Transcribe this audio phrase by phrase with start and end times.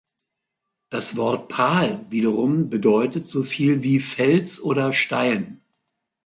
[0.89, 5.61] Das Wort "-pal" wiederum bedeutet so viel wie Fels oder Stein.